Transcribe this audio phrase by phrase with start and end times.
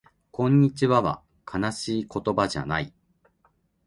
[0.31, 2.91] こんにちはは悲しい言葉じゃない